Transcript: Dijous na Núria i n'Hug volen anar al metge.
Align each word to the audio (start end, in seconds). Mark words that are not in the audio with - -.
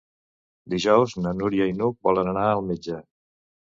Dijous 0.75 1.15
na 1.27 1.35
Núria 1.43 1.69
i 1.75 1.79
n'Hug 1.79 2.03
volen 2.11 2.35
anar 2.37 2.51
al 2.57 2.69
metge. 2.75 3.03